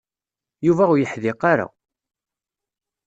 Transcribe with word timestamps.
Yuba 0.65 0.83
ur 0.91 0.97
yeḥdiq 0.99 1.41
ara. 1.51 1.67